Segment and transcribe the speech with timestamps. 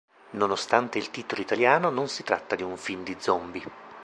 [0.31, 3.63] Nonostante il titolo italiano, non si tratta di un film di "zombi".